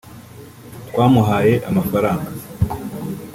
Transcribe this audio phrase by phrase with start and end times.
[0.89, 2.29] twamuhaye amafaranga